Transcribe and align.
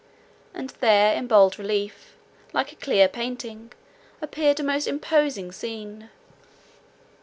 And 0.55 0.71
there 0.81 1.13
in 1.15 1.27
bold 1.27 1.59
relief, 1.59 2.15
like 2.53 2.71
a 2.71 2.75
clear 2.75 3.07
painting, 3.07 3.71
appeared 4.19 4.59
a 4.59 4.63
most 4.63 4.87
imposing 4.87 5.51
scene. 5.51 6.09